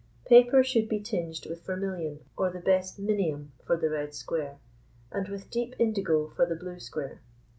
[0.25, 4.57] Paper should be tinged with vermilion or the best minium for the red square,
[5.11, 7.21] and with deep indigo for the blue square.